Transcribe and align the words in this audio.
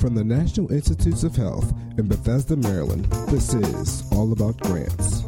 From 0.00 0.14
the 0.14 0.24
National 0.24 0.72
Institutes 0.72 1.24
of 1.24 1.36
Health 1.36 1.74
in 1.98 2.08
Bethesda, 2.08 2.56
Maryland, 2.56 3.04
this 3.28 3.52
is 3.52 4.02
All 4.12 4.32
About 4.32 4.58
Grants. 4.60 5.20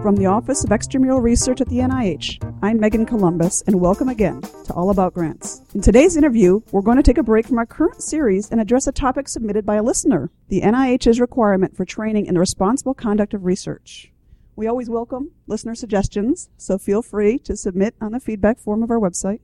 From 0.00 0.16
the 0.16 0.24
Office 0.24 0.64
of 0.64 0.70
Extramural 0.70 1.22
Research 1.22 1.60
at 1.60 1.68
the 1.68 1.80
NIH, 1.80 2.42
I'm 2.62 2.80
Megan 2.80 3.04
Columbus, 3.04 3.62
and 3.66 3.78
welcome 3.78 4.08
again 4.08 4.40
to 4.40 4.72
All 4.72 4.88
About 4.88 5.12
Grants. 5.12 5.60
In 5.74 5.82
today's 5.82 6.16
interview, 6.16 6.62
we're 6.72 6.80
going 6.80 6.96
to 6.96 7.02
take 7.02 7.18
a 7.18 7.22
break 7.22 7.46
from 7.46 7.58
our 7.58 7.66
current 7.66 8.02
series 8.02 8.50
and 8.50 8.62
address 8.62 8.86
a 8.86 8.92
topic 8.92 9.28
submitted 9.28 9.66
by 9.66 9.76
a 9.76 9.82
listener 9.82 10.30
the 10.48 10.62
NIH's 10.62 11.20
requirement 11.20 11.76
for 11.76 11.84
training 11.84 12.24
in 12.24 12.32
the 12.32 12.40
responsible 12.40 12.94
conduct 12.94 13.34
of 13.34 13.44
research. 13.44 14.10
We 14.56 14.66
always 14.66 14.90
welcome 14.90 15.30
listener 15.46 15.74
suggestions, 15.74 16.50
so 16.56 16.76
feel 16.76 17.02
free 17.02 17.38
to 17.40 17.56
submit 17.56 17.94
on 18.00 18.12
the 18.12 18.20
feedback 18.20 18.58
form 18.58 18.82
of 18.82 18.90
our 18.90 18.98
website. 18.98 19.40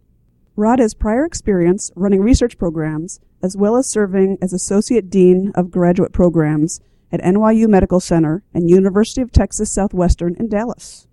Rod 0.57 0.79
has 0.79 0.95
prior 0.95 1.25
experience 1.25 1.91
running 1.95 2.21
research 2.21 2.59
programs, 2.59 3.21
as 3.43 3.57
well 3.57 3.77
as 3.77 3.89
serving 3.89 4.39
as 4.43 4.53
Associate 4.53 5.09
Dean 5.09 5.53
of 5.55 5.71
Graduate 5.71 6.13
Programs 6.13 6.81
at 7.13 7.21
NYU 7.21 7.69
Medical 7.69 8.01
Center 8.01 8.43
and 8.53 8.69
University 8.69 9.23
of 9.23 9.33
Texas 9.33 9.73
Southwestern 9.73 10.35
in 10.37 10.49
Dallas. 10.49 11.07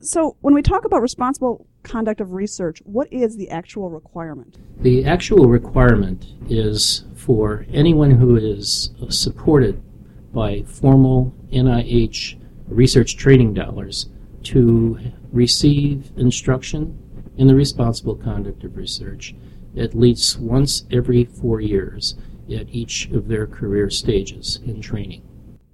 So, 0.00 0.36
when 0.40 0.54
we 0.54 0.62
talk 0.62 0.84
about 0.84 1.02
responsible 1.02 1.66
conduct 1.82 2.20
of 2.20 2.32
research, 2.32 2.80
what 2.84 3.12
is 3.12 3.36
the 3.36 3.50
actual 3.50 3.90
requirement? 3.90 4.58
The 4.82 5.04
actual 5.04 5.48
requirement 5.48 6.26
is 6.48 7.04
for 7.14 7.66
anyone 7.72 8.12
who 8.12 8.36
is 8.36 8.90
supported 9.08 9.82
by 10.32 10.62
formal 10.62 11.34
NIH 11.52 12.38
research 12.66 13.16
training 13.16 13.54
dollars 13.54 14.08
to 14.44 14.98
receive 15.32 16.12
instruction 16.16 16.98
in 17.36 17.46
the 17.46 17.54
responsible 17.54 18.14
conduct 18.14 18.64
of 18.64 18.76
research 18.76 19.34
at 19.76 19.94
least 19.94 20.38
once 20.38 20.84
every 20.90 21.24
four 21.24 21.60
years 21.60 22.14
at 22.54 22.68
each 22.70 23.08
of 23.10 23.28
their 23.28 23.46
career 23.46 23.90
stages 23.90 24.60
in 24.64 24.80
training. 24.80 25.22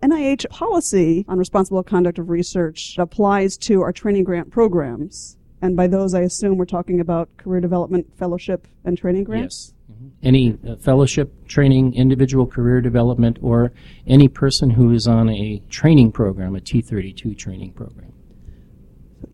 NIH 0.03 0.49
policy 0.49 1.27
on 1.29 1.39
responsible 1.39 1.83
conduct 1.83 2.19
of 2.19 2.31
research 2.31 2.97
applies 2.99 3.59
to 3.59 3.83
our 3.83 3.93
training 3.93 4.25
grant 4.25 4.51
programs. 4.51 5.37
And 5.61 5.77
by 5.77 5.87
those, 5.87 6.15
I 6.15 6.23
assume 6.23 6.57
we're 6.57 6.65
talking 6.65 7.01
about 7.01 7.29
career 7.37 7.61
development, 7.61 8.07
fellowship, 8.17 8.67
and 8.85 8.97
training 8.97 9.25
grants? 9.25 9.75
Yes. 9.75 9.80
Any 10.23 10.59
uh, 10.69 10.77
fellowship, 10.77 11.47
training, 11.47 11.95
individual 11.95 12.47
career 12.47 12.81
development, 12.81 13.39
or 13.43 13.73
any 14.07 14.29
person 14.29 14.71
who 14.71 14.93
is 14.93 15.07
on 15.07 15.29
a 15.29 15.63
training 15.69 16.13
program, 16.13 16.57
a 16.57 16.61
T32 16.61 17.37
training 17.37 17.73
program. 17.73 18.13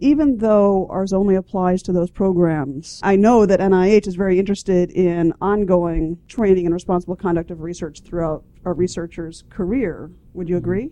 Even 0.00 0.38
though 0.38 0.86
ours 0.90 1.12
only 1.12 1.36
applies 1.36 1.82
to 1.84 1.92
those 1.92 2.10
programs, 2.10 3.00
I 3.02 3.16
know 3.16 3.46
that 3.46 3.60
NIH 3.60 4.06
is 4.06 4.14
very 4.14 4.38
interested 4.38 4.90
in 4.90 5.32
ongoing 5.40 6.18
training 6.28 6.66
and 6.66 6.74
responsible 6.74 7.16
conduct 7.16 7.50
of 7.50 7.60
research 7.60 8.02
throughout 8.02 8.44
a 8.64 8.72
researcher's 8.72 9.44
career. 9.48 10.10
Would 10.34 10.48
you 10.48 10.56
agree? 10.56 10.90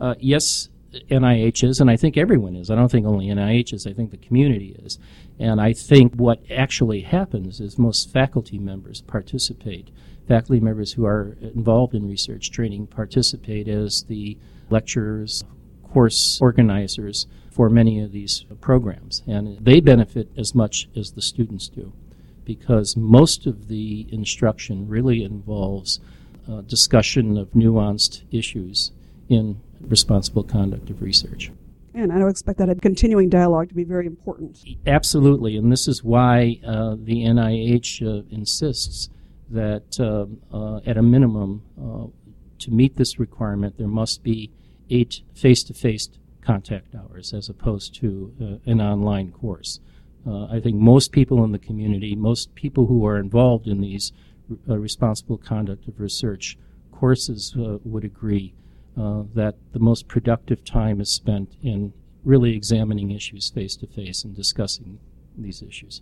Uh, 0.00 0.14
yes, 0.18 0.68
NIH 1.10 1.64
is, 1.64 1.80
and 1.80 1.90
I 1.90 1.96
think 1.96 2.16
everyone 2.16 2.56
is. 2.56 2.70
I 2.70 2.74
don't 2.74 2.90
think 2.90 3.06
only 3.06 3.26
NIH 3.26 3.72
is, 3.72 3.86
I 3.86 3.92
think 3.92 4.10
the 4.10 4.16
community 4.16 4.76
is. 4.84 4.98
And 5.38 5.60
I 5.60 5.72
think 5.72 6.14
what 6.14 6.40
actually 6.50 7.02
happens 7.02 7.60
is 7.60 7.78
most 7.78 8.12
faculty 8.12 8.58
members 8.58 9.00
participate. 9.02 9.88
Faculty 10.28 10.60
members 10.60 10.92
who 10.92 11.04
are 11.04 11.36
involved 11.40 11.94
in 11.94 12.08
research 12.08 12.50
training 12.50 12.86
participate 12.86 13.68
as 13.68 14.04
the 14.04 14.38
lecturers, 14.70 15.44
course 15.82 16.40
organizers 16.40 17.26
for 17.50 17.70
many 17.70 18.00
of 18.00 18.12
these 18.12 18.44
programs. 18.60 19.22
And 19.26 19.58
they 19.58 19.80
benefit 19.80 20.28
as 20.36 20.54
much 20.54 20.88
as 20.96 21.12
the 21.12 21.22
students 21.22 21.68
do 21.68 21.92
because 22.44 22.96
most 22.96 23.46
of 23.46 23.68
the 23.68 24.06
instruction 24.10 24.88
really 24.88 25.22
involves 25.22 26.00
uh, 26.50 26.60
discussion 26.62 27.38
of 27.38 27.50
nuanced 27.52 28.22
issues 28.30 28.92
in 29.28 29.60
responsible 29.88 30.42
conduct 30.42 30.90
of 30.90 31.02
research. 31.02 31.50
And 31.94 32.12
I 32.12 32.18
would 32.18 32.30
expect 32.30 32.58
that 32.58 32.68
a 32.68 32.74
continuing 32.74 33.28
dialogue 33.28 33.68
to 33.68 33.74
be 33.74 33.84
very 33.84 34.06
important. 34.06 34.58
Absolutely, 34.86 35.56
and 35.56 35.70
this 35.70 35.86
is 35.86 36.02
why 36.02 36.58
uh, 36.66 36.96
the 36.98 37.22
NIH 37.22 38.02
uh, 38.02 38.24
insists 38.30 39.10
that 39.50 40.00
uh, 40.00 40.26
uh, 40.56 40.80
at 40.84 40.96
a 40.96 41.02
minimum, 41.02 41.62
uh, 41.80 42.06
to 42.58 42.70
meet 42.70 42.96
this 42.96 43.20
requirement, 43.20 43.78
there 43.78 43.86
must 43.86 44.24
be 44.24 44.50
eight 44.90 45.22
face 45.34 45.62
to 45.64 45.74
face 45.74 46.08
contact 46.40 46.94
hours 46.94 47.32
as 47.32 47.48
opposed 47.48 47.94
to 47.94 48.60
an 48.66 48.80
online 48.80 49.32
course. 49.32 49.80
I 50.26 50.60
think 50.60 50.76
most 50.76 51.12
people 51.12 51.44
in 51.44 51.52
the 51.52 51.58
community, 51.58 52.14
most 52.14 52.54
people 52.54 52.86
who 52.86 53.06
are 53.06 53.18
involved 53.18 53.66
in 53.66 53.80
these 53.80 54.12
uh, 54.68 54.78
responsible 54.78 55.38
conduct 55.38 55.88
of 55.88 55.98
research 55.98 56.58
courses 56.92 57.54
uh, 57.58 57.78
would 57.84 58.04
agree 58.04 58.54
uh, 58.96 59.22
that 59.34 59.56
the 59.72 59.78
most 59.78 60.08
productive 60.08 60.64
time 60.64 61.00
is 61.00 61.10
spent 61.10 61.56
in 61.62 61.92
really 62.24 62.54
examining 62.54 63.10
issues 63.10 63.50
face 63.50 63.76
to 63.76 63.86
face 63.86 64.24
and 64.24 64.34
discussing 64.34 64.98
these 65.36 65.62
issues. 65.62 66.00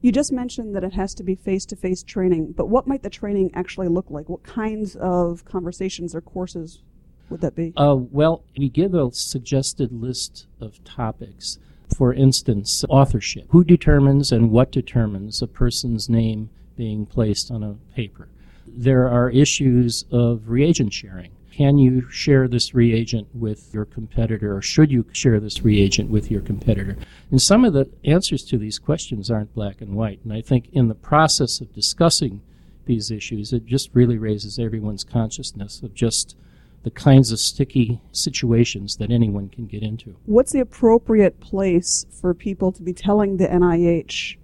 You 0.00 0.12
just 0.12 0.30
mentioned 0.30 0.76
that 0.76 0.84
it 0.84 0.92
has 0.92 1.12
to 1.14 1.24
be 1.24 1.34
face 1.34 1.66
to 1.66 1.76
face 1.76 2.02
training, 2.02 2.52
but 2.52 2.68
what 2.68 2.86
might 2.86 3.02
the 3.02 3.10
training 3.10 3.50
actually 3.54 3.88
look 3.88 4.06
like? 4.10 4.28
What 4.28 4.44
kinds 4.44 4.94
of 4.96 5.44
conversations 5.44 6.14
or 6.14 6.20
courses 6.20 6.82
would 7.30 7.40
that 7.40 7.56
be? 7.56 7.72
Uh, 7.76 7.96
well, 7.98 8.44
we 8.56 8.68
give 8.68 8.94
a 8.94 9.12
suggested 9.12 9.92
list 9.92 10.46
of 10.60 10.82
topics. 10.84 11.58
For 11.96 12.14
instance, 12.14 12.84
authorship. 12.88 13.46
Who 13.50 13.64
determines 13.64 14.30
and 14.30 14.50
what 14.50 14.70
determines 14.70 15.42
a 15.42 15.46
person's 15.46 16.08
name 16.08 16.50
being 16.76 17.06
placed 17.06 17.50
on 17.50 17.64
a 17.64 17.74
paper. 17.94 18.28
There 18.66 19.08
are 19.08 19.30
issues 19.30 20.04
of 20.12 20.48
reagent 20.48 20.92
sharing. 20.92 21.32
Can 21.58 21.76
you 21.76 22.08
share 22.08 22.46
this 22.46 22.72
reagent 22.72 23.26
with 23.34 23.74
your 23.74 23.84
competitor, 23.84 24.56
or 24.56 24.62
should 24.62 24.92
you 24.92 25.04
share 25.10 25.40
this 25.40 25.64
reagent 25.64 26.08
with 26.08 26.30
your 26.30 26.40
competitor? 26.40 26.96
And 27.32 27.42
some 27.42 27.64
of 27.64 27.72
the 27.72 27.90
answers 28.04 28.44
to 28.44 28.58
these 28.58 28.78
questions 28.78 29.28
aren't 29.28 29.56
black 29.56 29.80
and 29.80 29.96
white. 29.96 30.20
And 30.22 30.32
I 30.32 30.40
think 30.40 30.68
in 30.72 30.86
the 30.86 30.94
process 30.94 31.60
of 31.60 31.74
discussing 31.74 32.42
these 32.84 33.10
issues, 33.10 33.52
it 33.52 33.66
just 33.66 33.90
really 33.92 34.18
raises 34.18 34.60
everyone's 34.60 35.02
consciousness 35.02 35.82
of 35.82 35.94
just 35.94 36.36
the 36.84 36.92
kinds 36.92 37.32
of 37.32 37.40
sticky 37.40 38.00
situations 38.12 38.98
that 38.98 39.10
anyone 39.10 39.48
can 39.48 39.66
get 39.66 39.82
into. 39.82 40.14
What's 40.26 40.52
the 40.52 40.60
appropriate 40.60 41.40
place 41.40 42.06
for 42.20 42.34
people 42.34 42.70
to 42.70 42.82
be 42.82 42.92
telling 42.92 43.36
the 43.36 43.48
NIH 43.48 44.36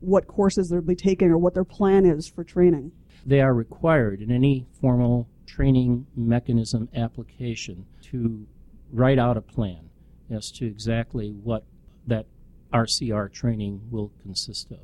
what 0.00 0.26
courses 0.26 0.70
they'll 0.70 0.80
be 0.80 0.96
taking 0.96 1.28
or 1.28 1.36
what 1.36 1.52
their 1.52 1.62
plan 1.62 2.06
is 2.06 2.26
for 2.26 2.42
training? 2.42 2.90
They 3.26 3.42
are 3.42 3.52
required 3.52 4.22
in 4.22 4.30
any 4.30 4.66
formal 4.80 5.28
training 5.54 6.04
mechanism 6.16 6.88
application 6.96 7.86
to 8.02 8.44
write 8.92 9.18
out 9.18 9.36
a 9.36 9.40
plan 9.40 9.88
as 10.28 10.50
to 10.50 10.66
exactly 10.66 11.30
what 11.30 11.64
that 12.06 12.26
RCR 12.72 13.32
training 13.32 13.80
will 13.90 14.10
consist 14.20 14.72
of. 14.72 14.80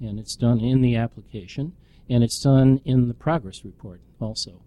And 0.00 0.18
it's 0.18 0.36
done 0.36 0.60
in 0.60 0.82
the 0.82 0.96
application 0.96 1.72
and 2.10 2.22
it's 2.22 2.42
done 2.42 2.80
in 2.84 3.08
the 3.08 3.14
progress 3.14 3.64
report 3.64 4.02
also. 4.20 4.60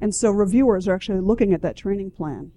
And 0.00 0.12
so 0.12 0.30
reviewers 0.30 0.88
are 0.88 0.94
actually 0.94 1.20
looking 1.20 1.52
at 1.52 1.62
that 1.62 1.76
training 1.76 2.10
plan. 2.10 2.50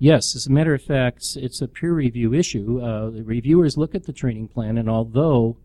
Yes, 0.00 0.34
as 0.34 0.48
a 0.48 0.52
matter 0.52 0.74
of 0.74 0.82
fact, 0.82 1.36
it's 1.36 1.62
a 1.62 1.68
peer 1.68 1.94
review 1.94 2.34
issue. 2.34 2.80
Uh, 2.80 3.10
the 3.10 3.22
reviewers 3.22 3.76
look 3.76 3.94
at 3.94 4.04
the 4.04 4.12
training 4.12 4.48
plan, 4.48 4.76
and 4.76 4.90
although 4.90 5.56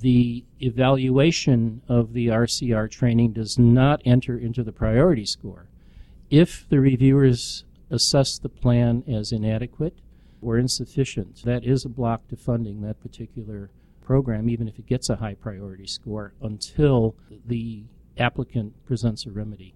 the 0.00 0.44
evaluation 0.60 1.82
of 1.88 2.12
the 2.12 2.28
RCR 2.28 2.90
training 2.90 3.32
does 3.32 3.58
not 3.58 4.02
enter 4.04 4.36
into 4.36 4.62
the 4.62 4.72
priority 4.72 5.24
score, 5.24 5.66
if 6.30 6.68
the 6.68 6.80
reviewers 6.80 7.64
assess 7.90 8.38
the 8.38 8.48
plan 8.48 9.04
as 9.06 9.30
inadequate 9.30 9.98
or 10.42 10.58
insufficient, 10.58 11.42
that 11.44 11.64
is 11.64 11.84
a 11.84 11.88
block 11.88 12.26
to 12.28 12.36
funding 12.36 12.82
that 12.82 13.00
particular 13.00 13.70
program, 14.04 14.48
even 14.48 14.68
if 14.68 14.78
it 14.78 14.86
gets 14.86 15.08
a 15.08 15.16
high 15.16 15.34
priority 15.34 15.86
score, 15.86 16.34
until 16.42 17.14
the 17.46 17.84
applicant 18.18 18.74
presents 18.86 19.26
a 19.26 19.30
remedy. 19.30 19.74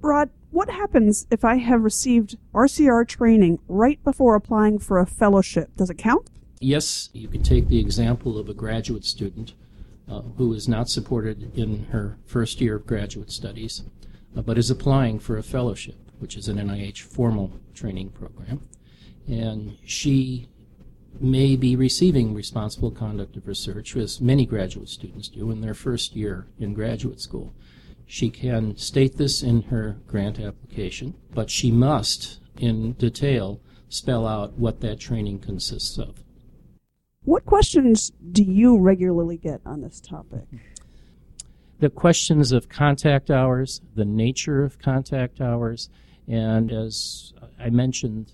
Rod, 0.00 0.30
what 0.50 0.68
happens 0.68 1.26
if 1.30 1.44
I 1.44 1.58
have 1.58 1.84
received 1.84 2.36
RCR 2.52 3.06
training 3.06 3.60
right 3.68 4.02
before 4.02 4.34
applying 4.34 4.78
for 4.78 4.98
a 4.98 5.06
fellowship? 5.06 5.70
Does 5.76 5.90
it 5.90 5.98
count? 5.98 6.28
Yes, 6.62 7.10
you 7.12 7.26
can 7.26 7.42
take 7.42 7.66
the 7.66 7.80
example 7.80 8.38
of 8.38 8.48
a 8.48 8.54
graduate 8.54 9.04
student 9.04 9.54
uh, 10.08 10.20
who 10.36 10.52
is 10.54 10.68
not 10.68 10.88
supported 10.88 11.58
in 11.58 11.86
her 11.86 12.18
first 12.24 12.60
year 12.60 12.76
of 12.76 12.86
graduate 12.86 13.32
studies, 13.32 13.82
uh, 14.36 14.42
but 14.42 14.56
is 14.56 14.70
applying 14.70 15.18
for 15.18 15.36
a 15.36 15.42
fellowship, 15.42 15.96
which 16.20 16.36
is 16.36 16.46
an 16.46 16.58
NIH 16.58 17.00
formal 17.00 17.58
training 17.74 18.10
program. 18.10 18.60
And 19.26 19.76
she 19.84 20.46
may 21.18 21.56
be 21.56 21.74
receiving 21.74 22.32
responsible 22.32 22.92
conduct 22.92 23.36
of 23.36 23.48
research, 23.48 23.96
as 23.96 24.20
many 24.20 24.46
graduate 24.46 24.88
students 24.88 25.26
do 25.26 25.50
in 25.50 25.62
their 25.62 25.74
first 25.74 26.14
year 26.14 26.46
in 26.60 26.74
graduate 26.74 27.20
school. 27.20 27.56
She 28.06 28.30
can 28.30 28.76
state 28.76 29.16
this 29.16 29.42
in 29.42 29.62
her 29.62 29.96
grant 30.06 30.38
application, 30.38 31.14
but 31.34 31.50
she 31.50 31.72
must, 31.72 32.38
in 32.56 32.92
detail, 32.92 33.60
spell 33.88 34.28
out 34.28 34.52
what 34.52 34.80
that 34.82 35.00
training 35.00 35.40
consists 35.40 35.98
of. 35.98 36.22
What 37.24 37.44
questions 37.46 38.10
do 38.32 38.42
you 38.42 38.78
regularly 38.78 39.36
get 39.36 39.60
on 39.64 39.80
this 39.80 40.00
topic? 40.00 40.42
The 41.78 41.88
questions 41.88 42.50
of 42.50 42.68
contact 42.68 43.30
hours, 43.30 43.80
the 43.94 44.04
nature 44.04 44.64
of 44.64 44.80
contact 44.80 45.40
hours, 45.40 45.88
and 46.26 46.72
as 46.72 47.32
I 47.60 47.70
mentioned, 47.70 48.32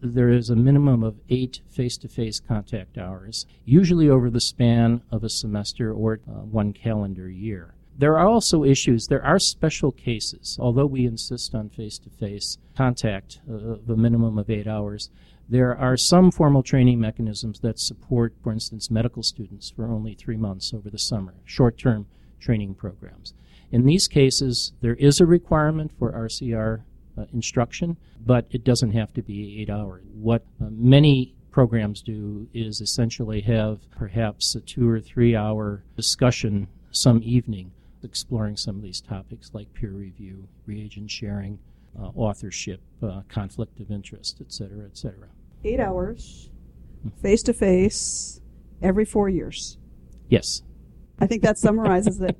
there 0.00 0.28
is 0.28 0.50
a 0.50 0.56
minimum 0.56 1.04
of 1.04 1.20
eight 1.28 1.60
face 1.68 1.96
to 1.98 2.08
face 2.08 2.40
contact 2.40 2.98
hours, 2.98 3.46
usually 3.64 4.08
over 4.08 4.30
the 4.30 4.40
span 4.40 5.02
of 5.12 5.22
a 5.22 5.28
semester 5.28 5.92
or 5.92 6.20
uh, 6.28 6.32
one 6.40 6.72
calendar 6.72 7.28
year. 7.28 7.74
There 8.02 8.18
are 8.18 8.26
also 8.26 8.64
issues, 8.64 9.06
there 9.06 9.24
are 9.24 9.38
special 9.38 9.92
cases. 9.92 10.58
Although 10.58 10.86
we 10.86 11.06
insist 11.06 11.54
on 11.54 11.68
face 11.68 11.98
to 11.98 12.10
face 12.10 12.58
contact 12.76 13.38
uh, 13.48 13.54
of 13.54 13.88
a 13.88 13.96
minimum 13.96 14.38
of 14.38 14.50
eight 14.50 14.66
hours, 14.66 15.08
there 15.48 15.78
are 15.78 15.96
some 15.96 16.32
formal 16.32 16.64
training 16.64 16.98
mechanisms 16.98 17.60
that 17.60 17.78
support, 17.78 18.34
for 18.42 18.52
instance, 18.52 18.90
medical 18.90 19.22
students 19.22 19.70
for 19.70 19.84
only 19.84 20.14
three 20.14 20.36
months 20.36 20.74
over 20.74 20.90
the 20.90 20.98
summer, 20.98 21.34
short 21.44 21.78
term 21.78 22.08
training 22.40 22.74
programs. 22.74 23.34
In 23.70 23.86
these 23.86 24.08
cases, 24.08 24.72
there 24.80 24.96
is 24.96 25.20
a 25.20 25.24
requirement 25.24 25.92
for 25.96 26.10
RCR 26.10 26.82
uh, 27.16 27.26
instruction, 27.32 27.98
but 28.18 28.46
it 28.50 28.64
doesn't 28.64 28.94
have 28.94 29.12
to 29.12 29.22
be 29.22 29.60
eight 29.62 29.70
hours. 29.70 30.02
What 30.12 30.44
uh, 30.60 30.70
many 30.72 31.36
programs 31.52 32.02
do 32.02 32.48
is 32.52 32.80
essentially 32.80 33.42
have 33.42 33.88
perhaps 33.92 34.56
a 34.56 34.60
two 34.60 34.90
or 34.90 34.98
three 34.98 35.36
hour 35.36 35.84
discussion 35.94 36.66
some 36.90 37.20
evening 37.22 37.70
exploring 38.04 38.56
some 38.56 38.76
of 38.76 38.82
these 38.82 39.00
topics 39.00 39.50
like 39.52 39.72
peer 39.74 39.90
review, 39.90 40.48
reagent 40.66 41.10
sharing, 41.10 41.58
uh, 41.98 42.10
authorship, 42.14 42.80
uh, 43.02 43.22
conflict 43.28 43.80
of 43.80 43.90
interest, 43.90 44.38
et 44.40 44.52
cetera, 44.52 44.84
et 44.84 44.96
cetera. 44.96 45.28
Eight 45.64 45.80
hours, 45.80 46.50
face 47.20 47.42
to 47.44 47.52
face, 47.52 48.40
every 48.80 49.04
four 49.04 49.28
years. 49.28 49.78
Yes. 50.28 50.62
I 51.18 51.26
think 51.26 51.42
that 51.42 51.58
summarizes 51.58 52.20
it. 52.20 52.36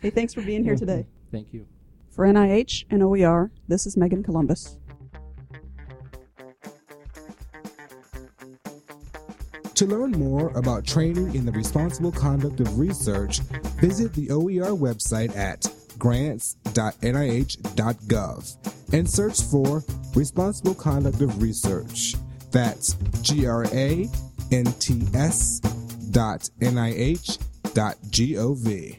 Hey, 0.00 0.10
thanks 0.10 0.34
for 0.34 0.42
being 0.42 0.64
here 0.64 0.76
today. 0.76 1.06
Thank 1.30 1.52
you. 1.52 1.66
For 2.10 2.26
NIH 2.26 2.84
and 2.90 3.02
OER, 3.02 3.52
this 3.68 3.86
is 3.86 3.96
Megan 3.96 4.22
Columbus. 4.22 4.78
To 9.78 9.86
learn 9.86 10.10
more 10.10 10.50
about 10.56 10.84
training 10.84 11.36
in 11.36 11.46
the 11.46 11.52
responsible 11.52 12.10
conduct 12.10 12.58
of 12.58 12.80
research, 12.80 13.38
visit 13.80 14.12
the 14.12 14.28
OER 14.28 14.76
website 14.76 15.36
at 15.36 15.72
grants.nih.gov 16.00 18.92
and 18.92 19.08
search 19.08 19.40
for 19.42 19.84
Responsible 20.16 20.74
Conduct 20.74 21.20
of 21.20 21.40
Research. 21.40 22.16
That's 22.50 22.96
G 23.22 23.46
R 23.46 23.66
A 23.66 24.08
N 24.50 24.64
T 24.80 25.06
S 25.14 25.60
dot 26.10 26.50
N 26.60 26.76
I 26.76 26.92
H 26.94 27.38
dot 27.72 27.98
G 28.10 28.36
O 28.36 28.54
V. 28.54 28.98